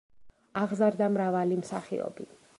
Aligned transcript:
აღზარდა 0.61 1.11
მრავალი 1.19 1.61
მსახიობი. 1.63 2.29